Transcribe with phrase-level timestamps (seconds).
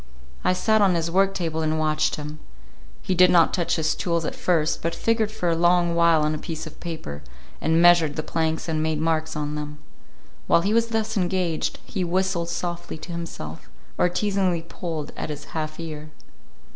[0.43, 2.39] I sat on his work table and watched him.
[3.03, 6.33] He did not touch his tools at first, but figured for a long while on
[6.33, 7.21] a piece of paper,
[7.61, 9.77] and measured the planks and made marks on them.
[10.47, 15.43] While he was thus engaged, he whistled softly to himself, or teasingly pulled at his
[15.53, 16.09] half ear.